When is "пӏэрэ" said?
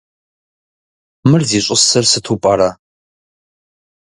2.41-2.69